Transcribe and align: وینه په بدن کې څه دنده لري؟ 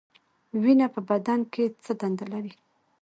وینه 0.61 0.87
په 0.93 0.99
بدن 1.09 1.39
کې 1.53 1.63
څه 1.83 1.91
دنده 2.01 2.25
لري؟ 2.33 2.53